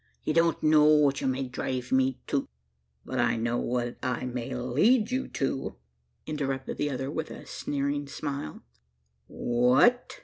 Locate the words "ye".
0.23-0.33